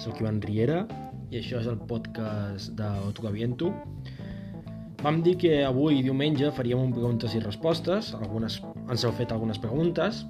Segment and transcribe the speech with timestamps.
[0.00, 0.84] soc Ivan Riera
[1.30, 3.72] i això és el podcast d'Autocaviento.
[5.02, 9.60] Vam dir que avui, diumenge, faríem un preguntes i respostes, algunes, ens heu fet algunes
[9.62, 10.24] preguntes,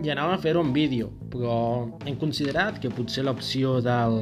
[0.00, 1.54] i anàvem a fer-ho en vídeo, però
[2.06, 4.18] hem considerat que potser l'opció del,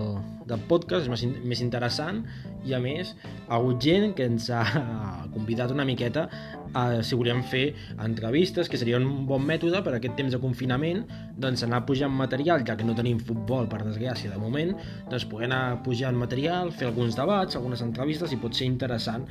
[0.49, 2.23] del podcast és més, més interessant
[2.67, 3.15] i a més
[3.47, 4.63] ha hagut gent que ens ha
[5.35, 6.27] convidat una miqueta
[6.73, 7.65] a, si volíem fer
[8.05, 11.05] entrevistes, que seria un bon mètode per aquest temps de confinament,
[11.41, 14.75] doncs anar pujant material, ja que no tenim futbol, per desgràcia, de moment,
[15.09, 19.27] doncs poder anar pujant material, fer alguns debats, algunes entrevistes i pot ser interessant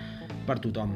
[0.47, 0.95] per tothom.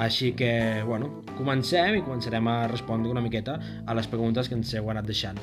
[0.00, 0.52] Així que,
[0.88, 5.10] bueno, comencem i començarem a respondre una miqueta a les preguntes que ens heu anat
[5.10, 5.40] deixant.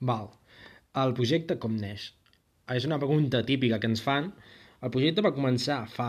[0.00, 0.28] Val.
[1.02, 2.12] El projecte com neix?
[2.74, 4.30] És una pregunta típica que ens fan,
[4.82, 6.08] el projecte va començar fa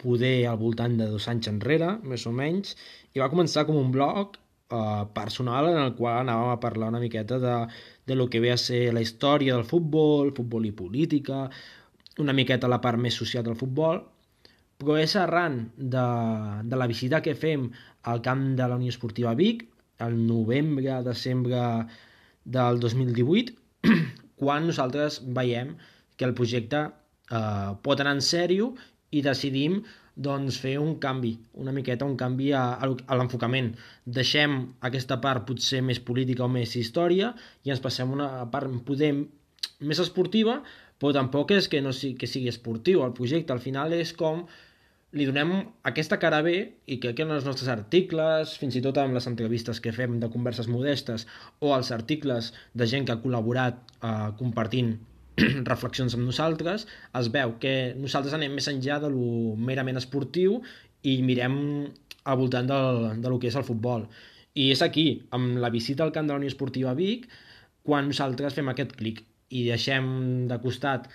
[0.00, 2.74] poder al voltant de dos anys enrere, més o menys,
[3.14, 7.02] i va començar com un blog eh, personal en el qual anàvem a parlar una
[7.02, 7.56] miqueta de,
[8.06, 11.46] de lo que ve a ser la història del futbol, futbol i política,
[12.24, 14.02] una miqueta la part més social del futbol,
[14.80, 16.08] però és arran de,
[16.64, 17.70] de la visita que fem
[18.12, 19.64] al camp de la Unió Esportiva Vic,
[20.04, 21.60] el novembre, desembre
[22.46, 23.54] del 2018,
[24.40, 25.74] quan nosaltres veiem
[26.16, 28.72] que el projecte eh, pot anar en sèrio
[29.10, 29.80] i decidim
[30.16, 33.74] doncs, fer un canvi, una miqueta un canvi a, a l'enfocament.
[34.18, 34.56] Deixem
[34.88, 39.12] aquesta part potser més política o més història i ens passem una part poder
[39.84, 40.62] més esportiva,
[40.96, 43.04] però tampoc és que no sigui, que sigui esportiu.
[43.04, 44.46] El projecte al final és com
[45.14, 45.52] li donem
[45.86, 46.56] aquesta cara bé
[46.90, 50.30] i que en els nostres articles, fins i tot amb les entrevistes que fem de
[50.32, 51.26] converses modestes
[51.60, 54.96] o els articles de gent que ha col·laborat eh, compartint
[55.70, 56.86] reflexions amb nosaltres,
[57.20, 60.58] es veu que nosaltres anem més enllà de lo merament esportiu
[61.06, 61.56] i mirem
[62.26, 64.08] al voltant del, de lo que és el futbol.
[64.56, 65.06] I és aquí,
[65.36, 67.28] amb la visita al camp de la Unió Esportiva Vic,
[67.86, 69.22] quan nosaltres fem aquest clic
[69.54, 70.08] i deixem
[70.50, 71.06] de costat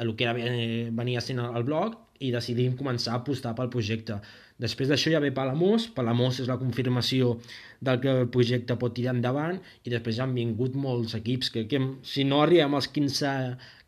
[0.00, 4.20] lo que era, eh, venia sent el blog i decidim començar a apostar pel projecte.
[4.60, 7.34] Després d'això ja ve Palamós, Palamós és la confirmació
[7.82, 11.80] del que el projecte pot tirar endavant i després han vingut molts equips que, que
[12.06, 13.34] si no arribem als 15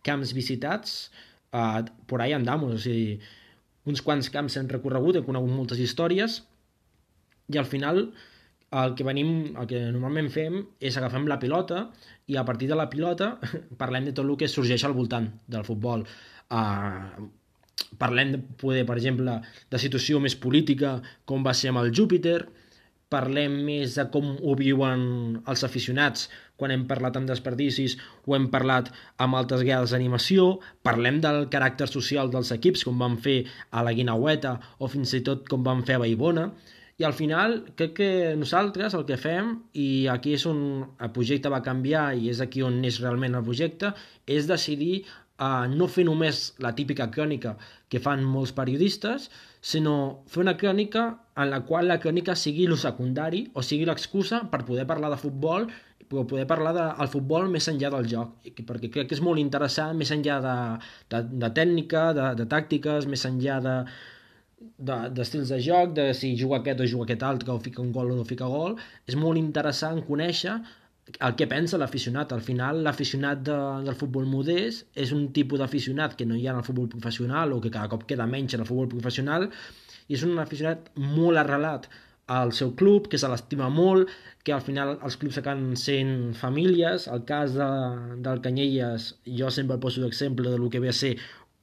[0.06, 0.96] camps visitats,
[1.54, 3.20] uh, por ahí andamos, o sigui,
[3.86, 6.40] uns quants camps hem recorregut, hem conegut moltes històries
[7.54, 8.08] i al final
[8.76, 11.84] el que venim, el que normalment fem és agafem la pilota
[12.26, 13.36] i a partir de la pilota
[13.80, 16.02] parlem de tot el que sorgeix al voltant del futbol.
[16.50, 17.30] Uh,
[17.98, 22.40] parlem, de poder, per exemple, de situació més política, com va ser amb el Júpiter,
[23.12, 25.02] parlem més de com ho viuen
[25.46, 26.26] els aficionats
[26.58, 27.94] quan hem parlat amb desperdicis
[28.26, 28.88] o hem parlat
[29.22, 33.94] amb altres guiades d'animació, parlem del caràcter social dels equips, com vam fer a la
[33.94, 36.48] Guinaueta o fins i tot com vam fer a Baibona,
[36.96, 38.10] i al final crec que
[38.40, 40.60] nosaltres el que fem, i aquí és on
[40.96, 43.92] el projecte va canviar i és aquí on neix realment el projecte,
[44.24, 45.04] és decidir
[45.38, 47.56] a no fer només la típica crònica
[47.92, 49.28] que fan molts periodistes,
[49.60, 49.96] sinó
[50.30, 54.64] fer una crònica en la qual la crònica sigui lo secundari o sigui l'excusa per
[54.64, 55.68] poder parlar de futbol
[56.06, 58.36] però poder parlar del de, futbol més enllà del joc,
[58.68, 60.56] perquè crec que és molt interessant, més enllà de,
[61.10, 63.76] de, de tècnica, de, de tàctiques, més enllà de,
[64.78, 67.92] d'estils de, de joc, de si juga aquest o juga aquest altre, o fica un
[67.96, 68.76] gol o no fica gol,
[69.10, 70.60] és molt interessant conèixer
[71.14, 72.32] el que pensa l'aficionat.
[72.34, 76.54] Al final, l'aficionat de, del futbol modest és un tipus d'aficionat que no hi ha
[76.54, 79.48] en el futbol professional o que cada cop queda menys en el futbol professional
[80.08, 81.88] i és un aficionat molt arrelat
[82.26, 84.10] al seu club, que se l'estima molt,
[84.42, 87.06] que al final els clubs acaben sent famílies.
[87.06, 87.68] El cas de,
[88.22, 91.16] del Canyelles, jo sempre poso d'exemple de lo que ve a ser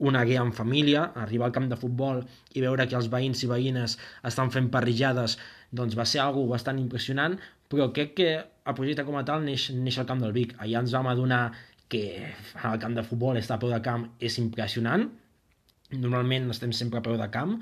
[0.04, 2.24] una guia en família, arribar al camp de futbol
[2.56, 3.98] i veure que els veïns i veïnes
[4.30, 5.38] estan fent parrillades,
[5.72, 7.38] doncs va ser algo bastant impressionant,
[7.72, 10.56] però crec que el projecte com a tal neix, neix al camp del Vic.
[10.64, 11.44] Allà ens vam adonar
[11.92, 15.10] que el camp de futbol, estar a peu de camp, és impressionant.
[15.94, 17.58] Normalment estem sempre a peu de camp.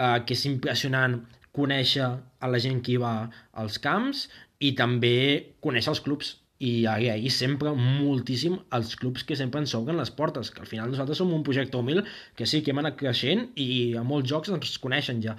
[0.00, 1.18] Eh, que és impressionant
[1.56, 3.14] conèixer a la gent que hi va
[3.62, 4.28] als camps
[4.64, 5.16] i també
[5.64, 10.50] conèixer els clubs i ahir sempre moltíssim els clubs que sempre ens obren les portes,
[10.52, 12.02] que al final nosaltres som un projecte humil
[12.36, 15.36] que sí que hem anat creixent i a molts jocs ens coneixen ja,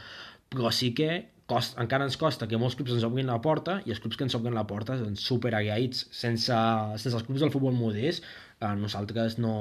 [0.49, 1.11] però sí que
[1.51, 4.25] cost, encara ens costa que molts clubs ens obrin la porta i els clubs que
[4.27, 6.05] ens obren la porta són super agraïts.
[6.15, 6.57] Sense,
[7.03, 9.55] sense els clubs del futbol modest eh, nosaltres no,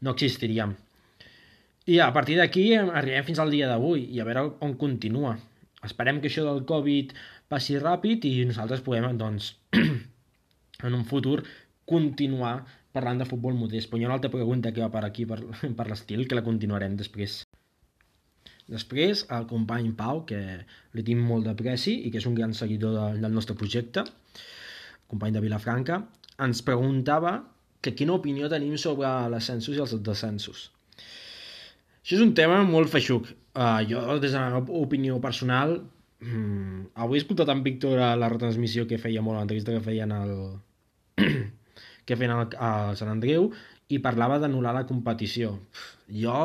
[0.00, 0.76] no existiríem.
[1.90, 5.34] I a partir d'aquí arribem fins al dia d'avui i a veure on continua.
[5.82, 7.10] Esperem que això del Covid
[7.50, 9.56] passi ràpid i nosaltres podem, doncs,
[10.86, 11.40] en un futur
[11.92, 12.60] continuar
[12.94, 13.90] parlant de futbol modest.
[13.90, 15.40] Però hi ha una altra pregunta que va per aquí, per,
[15.78, 17.42] per l'estil, que la continuarem després.
[18.70, 20.40] Després, el company Pau, que
[20.94, 24.04] li tinc molt de pressi i que és un gran seguidor de, del nostre projecte,
[25.10, 25.98] company de Vilafranca,
[26.42, 27.40] ens preguntava
[27.82, 30.70] que quina opinió tenim sobre l'ascensos i els descensos.
[32.02, 33.28] Això és un tema molt feixuc.
[33.52, 35.76] Uh, jo, des de la meva opinió personal,
[36.22, 40.32] um, avui he escoltat en Víctor la retransmissió que feia molt, l'entrevista que feien al...
[42.06, 43.50] que feien al, a Sant Andreu,
[43.92, 45.52] i parlava d'anul·lar la competició.
[46.08, 46.38] Jo,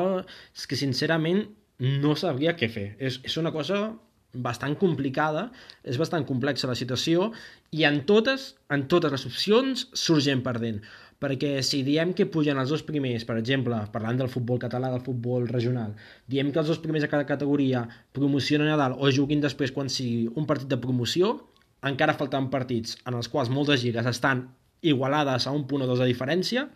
[0.58, 1.46] és que sincerament,
[1.80, 2.90] no sabria què fer.
[3.00, 3.96] És, és una cosa
[4.38, 5.48] bastant complicada,
[5.88, 7.32] és bastant complexa la situació
[7.74, 10.82] i en totes, en totes les opcions surt gent perdent
[11.18, 15.02] perquè si diem que pugen els dos primers, per exemple, parlant del futbol català, del
[15.02, 15.96] futbol regional,
[16.30, 19.90] diem que els dos primers a cada categoria promocionen a dalt o juguin després quan
[19.90, 21.34] sigui un partit de promoció,
[21.82, 24.46] encara falten partits en els quals moltes lligues estan
[24.82, 26.68] igualades a un punt o dos de diferència,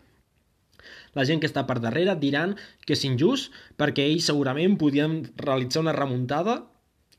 [1.18, 2.56] la gent que està per darrere diran
[2.86, 6.62] que és injust perquè ells segurament podien realitzar una remuntada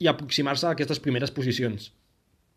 [0.01, 1.91] i aproximar-se a aquestes primeres posicions.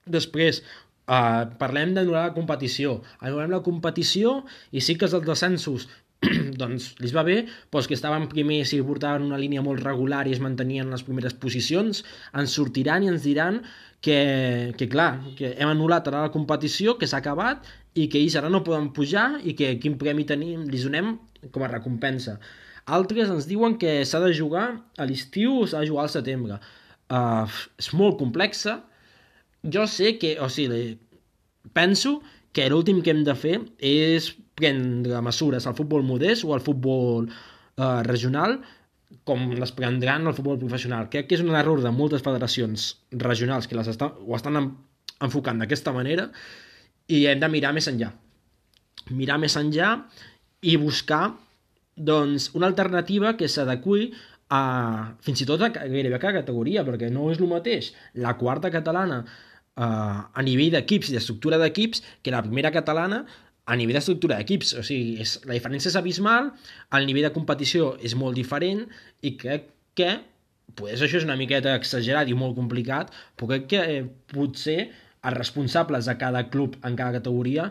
[0.06, 0.62] Després,
[1.06, 2.97] Uh, parlem d'anul·lar la competició.
[3.23, 4.41] Anul·lem la competició
[4.75, 5.85] i sí que els descensos
[6.61, 7.37] doncs li va bé,
[7.71, 11.05] però els que estaven primers i portaven una línia molt regular i es mantenien les
[11.06, 12.03] primeres posicions,
[12.35, 13.61] ens sortiran i ens diran
[14.03, 14.19] que,
[14.79, 18.50] que clar, que hem anul·lat ara la competició, que s'ha acabat i que ells ara
[18.52, 21.16] no poden pujar i que quin premi tenim, li donem
[21.52, 22.37] com a recompensa.
[22.96, 24.66] Altres ens diuen que s'ha de jugar
[24.98, 26.60] a l'estiu o s'ha de jugar al setembre.
[27.10, 27.46] Uh,
[27.81, 28.81] és molt complexa,
[29.75, 30.98] jo sé que, o sigui,
[31.75, 32.20] penso
[32.54, 37.26] que l'últim que hem de fer és prendre mesures al futbol modest o al futbol
[37.28, 38.56] eh, regional
[39.28, 41.10] com les prendran al futbol professional.
[41.12, 42.88] Crec que és un error de moltes federacions
[43.26, 44.56] regionals que les estan, ho estan
[45.20, 46.31] enfocant d'aquesta manera
[47.12, 48.12] i hem de mirar més enllà.
[49.14, 49.93] Mirar més enllà
[50.67, 51.29] i buscar
[51.97, 54.11] doncs, una alternativa que s'adequi
[54.53, 54.61] a,
[55.25, 57.93] fins i tot a gairebé a cada categoria, perquè no és el mateix
[58.23, 63.25] la quarta catalana uh, a nivell d'equips i d'estructura d'equips que la primera catalana
[63.67, 64.76] a nivell d'estructura d'equips.
[64.79, 66.52] O sigui, és, la diferència és abismal,
[66.99, 68.85] el nivell de competició és molt diferent
[69.26, 70.12] i crec que
[70.76, 74.81] pues, això és una miqueta exagerat i molt complicat, però crec que eh, potser
[75.26, 77.70] els responsables de cada club en cada categoria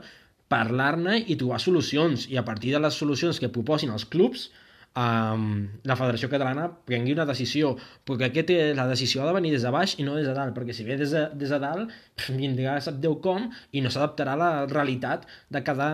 [0.51, 2.27] parlar-ne i trobar solucions.
[2.29, 4.49] I a partir de les solucions que proposin els clubs
[4.95, 7.73] um, la Federació Catalana prengui una decisió,
[8.07, 10.55] perquè aquest, la decisió ha de venir des de baix i no des de dalt,
[10.55, 11.95] perquè si ve des de, des de dalt
[12.29, 15.89] vindrà sap Déu com i no s'adaptarà a la realitat de cada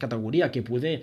[0.00, 1.00] categoria, que poder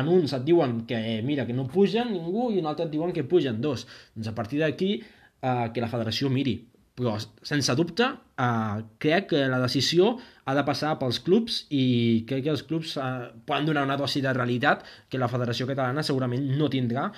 [0.00, 3.12] en uns et diuen que mira que no pugen ningú i en altre et diuen
[3.12, 3.88] que pugen dos.
[4.14, 6.60] Doncs a partir d'aquí eh, que la federació miri
[6.98, 7.14] però
[7.46, 10.12] sense dubte eh, crec que la decisió
[10.44, 14.22] ha de passar pels clubs i crec que els clubs eh, poden donar una dosi
[14.24, 17.08] de realitat que la Federació Catalana segurament no tindrà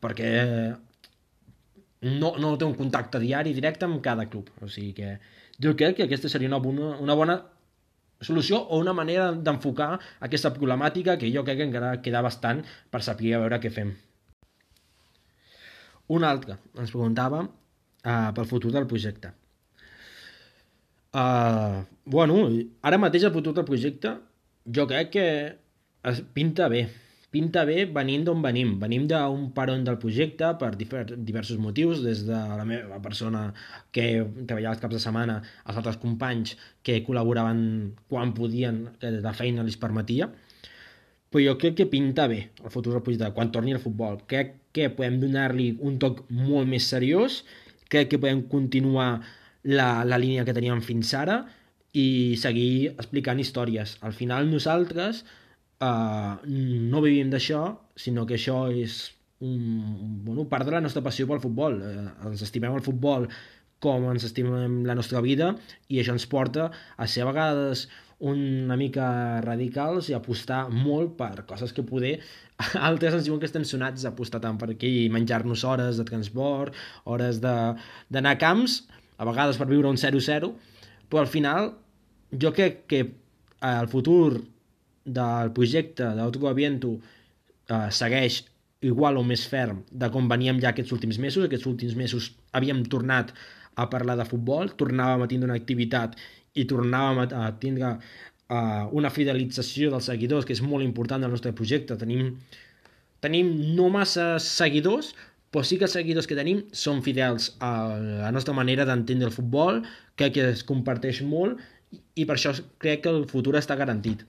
[0.00, 0.30] perquè
[2.00, 4.50] no, no té un contacte diari directe amb cada club.
[4.64, 5.14] O sigui que
[5.60, 7.38] jo crec que aquesta seria una bona, una bona
[8.20, 9.94] solució o una manera d'enfocar
[10.26, 13.94] aquesta problemàtica que jo crec que encara queda bastant per saber a veure què fem.
[16.10, 17.44] Un altre ens preguntava
[18.04, 19.32] uh, pel futur del projecte.
[21.10, 22.44] Uh, bueno,
[22.86, 24.14] ara mateix el futur del projecte
[24.66, 25.28] jo crec que
[26.10, 26.88] es pinta bé.
[27.30, 28.72] Pinta bé venint d'on venim.
[28.82, 33.44] Venim d'un peron del projecte per diversos motius, des de la meva persona
[33.94, 37.60] que treballava els caps de setmana, els altres companys que col·laboraven
[38.10, 40.26] quan podien, que la feina els permetia,
[41.30, 44.18] però jo crec que pinta bé el futur del projecte quan torni al futbol.
[44.26, 47.44] Crec que podem donar-li un toc molt més seriós
[47.90, 49.10] crec que podem continuar
[49.64, 51.42] la, la línia que teníem fins ara
[51.92, 53.96] i seguir explicant històries.
[54.06, 55.24] Al final nosaltres
[55.82, 57.64] uh, no vivim d'això,
[57.98, 59.02] sinó que això és
[59.40, 61.80] un, bueno, part de la nostra passió pel futbol.
[61.80, 63.26] Uh, ens estimem el futbol
[63.80, 65.54] com ens estimem la nostra vida
[65.88, 67.88] i això ens porta a ser a vegades
[68.20, 72.18] una mica radicals i apostar molt per coses que poder
[72.90, 76.04] altres ens diuen que estem sonats a apostar tant per aquí i menjar-nos hores de
[76.08, 78.82] transport, hores d'anar a camps,
[79.16, 80.52] a vegades per viure un 0-0,
[81.08, 81.72] però al final
[82.30, 84.40] jo crec que eh, el futur
[85.04, 88.42] del projecte d'Autoaviento eh, segueix
[88.84, 91.44] igual o més ferm de com veníem ja aquests últims mesos.
[91.46, 93.34] Aquests últims mesos havíem tornat
[93.80, 96.16] a parlar de futbol, tornàvem a tindre una activitat
[96.54, 97.94] i tornàvem a, a tindre
[98.50, 101.98] uh, una fidelització dels seguidors, que és molt important del nostre projecte.
[102.00, 102.34] Tenim,
[103.24, 105.12] tenim no massa seguidors,
[105.50, 107.72] però sí que els seguidors que tenim són fidels a
[108.24, 109.82] la nostra manera d'entendre el futbol,
[110.18, 111.58] crec que es comparteix molt
[112.14, 114.22] i per això crec que el futur està garantit.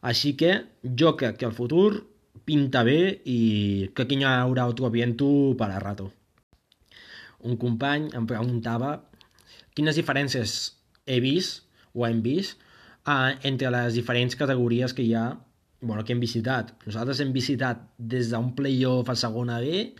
[0.00, 0.54] Així que
[0.96, 2.06] jo crec que el futur
[2.48, 5.28] pinta bé i que aquí hi haurà autoaviento
[5.60, 6.08] per a rato.
[7.44, 8.94] Un company em preguntava
[9.76, 10.79] quines diferències
[11.10, 12.60] he vist o hem vist
[13.06, 15.28] uh, entre les diferents categories que hi ha
[15.80, 16.74] bueno, que hem visitat.
[16.86, 19.94] Nosaltres hem visitat des d'un playoff a segona B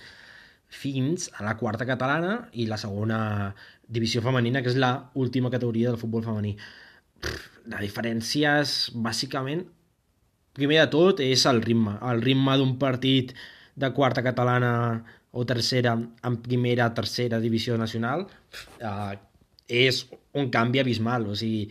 [0.71, 3.55] fins a la quarta catalana i la segona
[3.89, 6.53] divisió femenina, que és la última categoria del futbol femení.
[7.21, 9.65] Pff, la diferència és, bàsicament,
[10.57, 11.97] primer de tot, és el ritme.
[12.13, 13.35] El ritme d'un partit
[13.75, 14.73] de quarta catalana
[15.33, 18.27] o tercera en primera, tercera divisió nacional
[18.81, 19.17] eh,
[19.71, 20.05] és
[20.37, 21.29] un canvi abismal.
[21.31, 21.69] O sigui,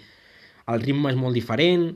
[0.69, 1.91] el ritme és molt diferent,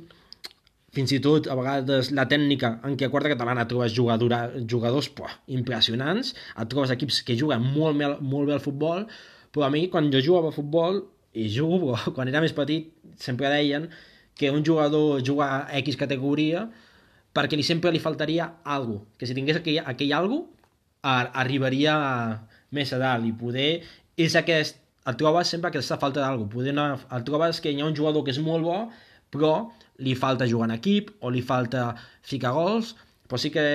[0.94, 5.10] fins i tot a vegades la tècnica en què a quarta catalana trobes jugadora, jugadors
[5.18, 9.08] poh, impressionants, et trobes equips que juguen molt, molt, molt bé al futbol,
[9.54, 11.02] però a mi quan jo jugava a futbol,
[11.34, 13.90] i jugo, quan era més petit, sempre deien
[14.38, 16.68] que un jugador juga a X categoria
[17.34, 20.46] perquè li sempre li faltaria alguna que si tingués aquell, aquell alguna
[21.42, 21.96] arribaria
[22.74, 23.72] més a dalt i poder
[24.18, 26.48] és aquest et trobes sempre aquesta falta d'algú.
[26.64, 28.78] Et trobes que hi ha un jugador que és molt bo
[29.34, 29.54] però
[30.06, 31.92] li falta jugar en equip o li falta
[32.22, 32.94] ficar gols,
[33.28, 33.66] però sí que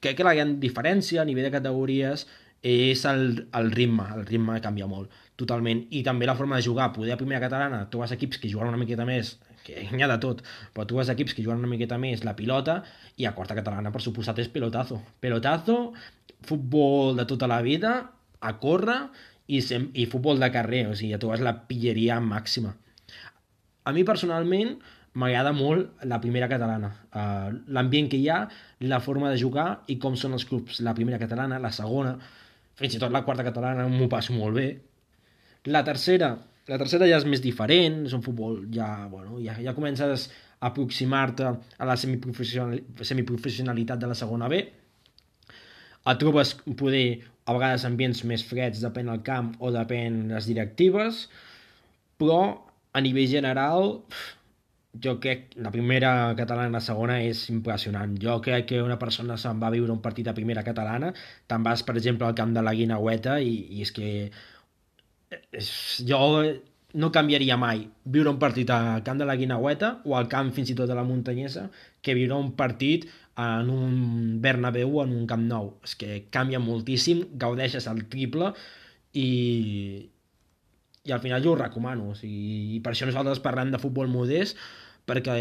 [0.00, 2.26] crec que la gran diferència a nivell de categories
[2.66, 6.90] és el, el ritme, el ritme canvia molt, totalment, i també la forma de jugar,
[6.96, 10.10] poder a primera catalana, tu vas equips que juguen una miqueta més, que hi ha
[10.10, 10.42] de tot,
[10.74, 12.80] però tu vas equips que juguen una miqueta més la pilota,
[13.20, 14.98] i a quarta catalana, per suposat, és pelotazo.
[15.22, 15.78] Pelotazo,
[16.46, 17.96] futbol de tota la vida,
[18.40, 19.00] a córrer,
[19.46, 22.74] i, sem i futbol de carrer, o sigui, tu vas la pilleria màxima.
[23.86, 24.74] A mi, personalment,
[25.16, 26.90] m'agrada molt la primera catalana.
[27.14, 28.42] Uh, L'ambient que hi ha,
[28.84, 30.82] la forma de jugar i com són els clubs.
[30.84, 32.16] La primera catalana, la segona,
[32.76, 34.66] fins i tot la quarta catalana m'ho passo molt bé.
[35.72, 36.34] La tercera,
[36.68, 40.68] la tercera ja és més diferent, és un futbol ja, bueno, ja, ja comences a
[40.68, 44.60] aproximar-te a la semiprofessional, semiprofessionalitat de la segona B.
[46.06, 47.06] Et trobes poder
[47.46, 51.26] a vegades ambients més freds, depèn del camp o depèn les directives,
[52.20, 52.40] però
[52.96, 53.92] a nivell general
[55.04, 58.14] jo crec que la primera catalana la segona és impressionant.
[58.22, 61.12] Jo crec que una persona se'n va viure un partit a primera catalana,
[61.46, 64.08] te'n vas, per exemple, al camp de la Guinaueta i, i és que
[65.60, 65.70] és,
[66.08, 66.22] jo
[66.94, 70.70] no canviaria mai viure un partit al camp de la Guinaueta o al camp fins
[70.70, 71.66] i tot de la Muntanyesa
[72.00, 75.74] que viure un partit en un Bernabéu o en un Camp Nou.
[75.84, 78.52] És que canvia moltíssim, gaudeixes el triple
[79.12, 79.28] i,
[81.04, 82.12] i al final jo ho recomano.
[82.12, 84.56] O sigui, I per això nosaltres parlem de futbol modest,
[85.06, 85.36] perquè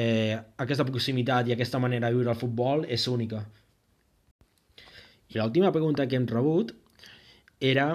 [0.61, 3.45] aquesta proximitat i aquesta manera de viure el futbol és única.
[5.31, 6.75] I l'última pregunta que hem rebut
[7.59, 7.87] era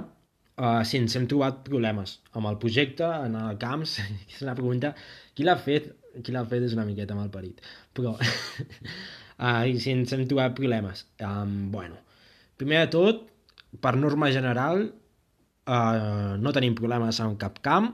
[0.61, 3.97] uh, si ens hem trobat problemes amb el projecte, en el camps,
[4.35, 4.93] és una pregunta,
[5.35, 5.90] qui l'ha fet?
[6.21, 7.62] Qui l'ha fet és una miqueta mal parit,
[7.97, 11.07] però uh, si ens hem trobat problemes.
[11.25, 11.99] Um, bueno,
[12.61, 13.25] primer de tot,
[13.81, 14.85] per norma general,
[15.71, 17.93] uh, no tenim problemes en cap camp,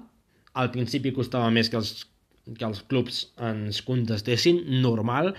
[0.57, 2.07] al principi costava més que els
[2.55, 5.33] que els clubs ens contestessin, normal,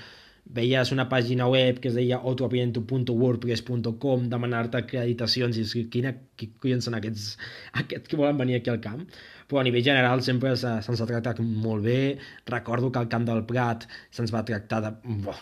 [0.54, 6.96] veies una pàgina web que es deia autoapiento.wordpress.com demanar-te acreditacions i quina, qui collons són
[6.98, 7.38] aquests,
[7.82, 9.02] aquests que volen venir aquí al camp?
[9.48, 12.18] Però a nivell general sempre se'ns ha tractat molt bé.
[12.52, 14.92] Recordo que al camp del Prat se'ns va tractar de...
[15.24, 15.40] Boh,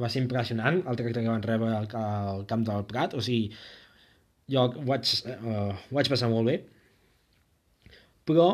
[0.00, 3.12] va ser impressionant el tracte que van rebre al, al camp del Prat.
[3.18, 3.52] O sigui,
[4.48, 5.04] jo ho vaig,
[5.36, 6.56] uh, ho vaig passar molt bé.
[8.28, 8.48] Però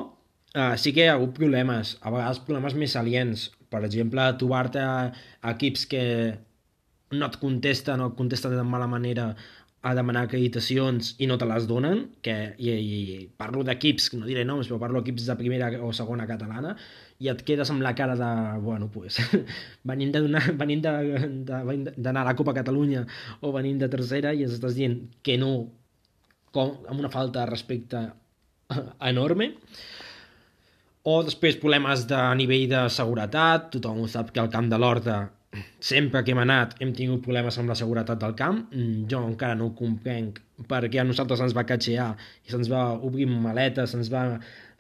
[0.55, 3.49] Uh, sí que hi ha hagut problemes, a vegades problemes més aliens.
[3.75, 4.87] Per exemple, trobar-te
[5.51, 6.05] equips que
[7.15, 9.33] no et contesten o et contesten de mala manera
[9.85, 14.47] a demanar acreditacions i no te les donen, que, i, i parlo d'equips, no diré
[14.49, 16.73] noms, però parlo d'equips de primera o segona catalana,
[17.21, 18.31] i et quedes amb la cara de,
[18.65, 19.21] bueno, pues,
[19.85, 20.95] d'anar venint de,
[21.51, 21.61] de,
[21.99, 23.05] de, a la Copa Catalunya
[23.45, 25.53] o venint de tercera i ens estàs dient que no,
[26.57, 28.07] com, amb una falta de respecte
[29.13, 29.53] enorme.
[31.05, 35.17] O després problemes de nivell de seguretat, tothom ho sap que al camp de l'Horta
[35.89, 39.59] sempre que hem anat hem tingut problemes amb la seguretat del camp, mm, jo encara
[39.59, 42.09] no ho comprenc perquè a nosaltres ens va catxear
[42.47, 44.25] i se'ns va obrir maletes, se'ns va,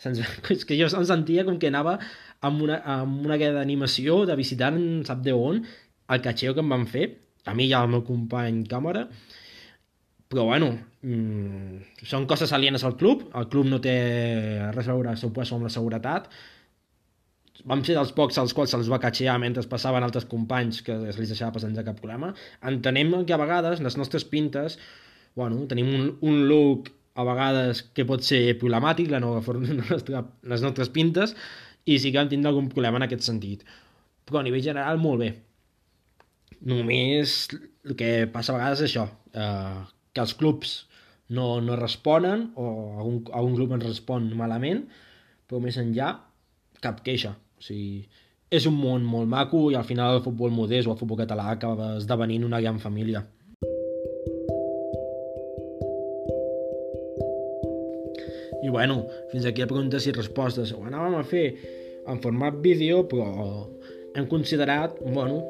[0.01, 0.31] se'ns va...
[0.57, 1.99] És que jo em sentia com que anava
[2.41, 4.73] amb una, amb una guia d'animació de visitar
[5.05, 5.61] sap de on
[6.09, 7.11] el catxeo que em van fer,
[7.45, 9.11] a mi i al meu company càmera,
[10.35, 10.73] però bueno,
[11.07, 13.95] mmm, són coses alienes al club, el club no té
[14.75, 16.27] res a veure, suposo, amb la seguretat,
[17.71, 21.21] vam ser dels pocs als quals se'ls va catxear mentre passaven altres companys que es
[21.21, 22.33] li deixava passar cap problema.
[22.67, 24.77] Entenem que a vegades les nostres pintes,
[25.39, 30.25] bueno, tenim un, un look a vegades que pot ser problemàtic, la nova forma, nostra,
[30.43, 31.39] les nostres pintes,
[31.87, 33.63] i sí que vam tindre algun problema en aquest sentit.
[34.27, 35.31] Però a nivell general, molt bé.
[36.67, 39.83] Només el que passa a vegades és això, eh,
[40.15, 40.75] que els clubs
[41.35, 42.67] no, no responen o
[43.01, 44.85] algun, algun club ens respon malament,
[45.49, 46.15] però més enllà
[46.85, 47.35] cap queixa.
[47.59, 48.05] O sigui,
[48.55, 51.49] és un món molt maco i al final el futbol modest o el futbol català
[51.51, 53.25] acaba esdevenint una gran família.
[58.65, 59.03] I bueno,
[59.33, 60.73] fins aquí a preguntes i respostes.
[60.73, 61.49] Ho anàvem a fer
[62.09, 63.27] en format vídeo, però
[64.15, 65.43] hem considerat, bueno,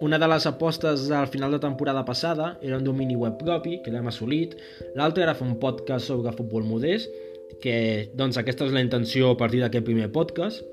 [0.00, 3.92] una de les apostes al final de temporada passada era un domini web propi, que
[3.92, 4.56] l'hem assolit.
[4.96, 7.12] L'altra era fer un podcast sobre futbol modest,
[7.60, 10.64] que doncs aquesta és la intenció a partir d'aquest primer podcast.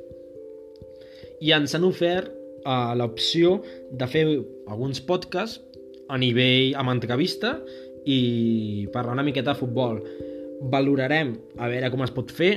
[1.43, 2.31] I ens han ofert
[2.63, 3.57] uh, l'opció
[3.91, 4.23] de fer
[4.71, 5.59] alguns podcasts
[6.07, 7.57] a nivell amb entrevista
[8.07, 9.99] i parlar una miqueta de futbol
[10.71, 12.53] valorarem a veure com es pot fer,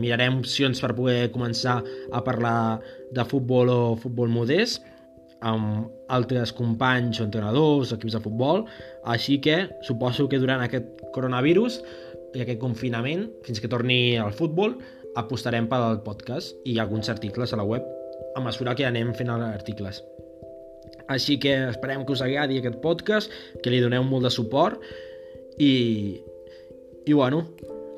[0.00, 2.80] mirarem opcions per poder començar a parlar
[3.14, 4.80] de futbol o futbol modest
[5.44, 8.64] amb altres companys o entrenadors, equips de futbol,
[9.04, 11.80] així que suposo que durant aquest coronavirus
[12.36, 14.76] i aquest confinament, fins que torni al futbol,
[15.16, 17.84] apostarem pel podcast i alguns articles a la web
[18.36, 20.02] a mesura que anem fent articles.
[21.08, 24.82] Així que esperem que us agradi aquest podcast, que li doneu molt de suport
[25.58, 25.72] i
[27.06, 27.44] i bueno,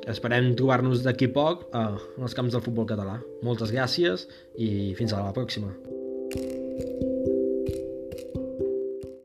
[0.07, 3.17] esperem trobar-nos d'aquí poc eh, en els camps del futbol català.
[3.45, 5.73] Moltes gràcies i fins a la pròxima.
[6.31, 7.08] thank you